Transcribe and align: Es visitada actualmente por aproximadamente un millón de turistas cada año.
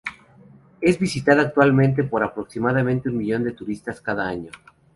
Es 0.81 0.97
visitada 0.97 1.43
actualmente 1.43 2.03
por 2.03 2.23
aproximadamente 2.23 3.07
un 3.07 3.17
millón 3.19 3.43
de 3.43 3.51
turistas 3.51 4.01
cada 4.01 4.27
año. 4.27 4.49